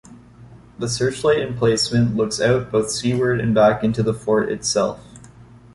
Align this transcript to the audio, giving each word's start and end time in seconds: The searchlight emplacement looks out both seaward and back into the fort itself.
The 0.79 0.89
searchlight 0.89 1.41
emplacement 1.41 2.15
looks 2.15 2.41
out 2.41 2.71
both 2.71 2.89
seaward 2.89 3.39
and 3.39 3.53
back 3.53 3.83
into 3.83 4.01
the 4.01 4.15
fort 4.15 4.49
itself. 4.51 4.99